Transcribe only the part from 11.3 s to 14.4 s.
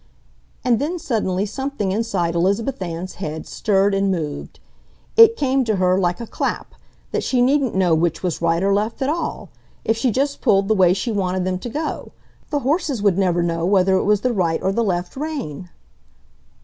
them to go—the horses would never know whether it was the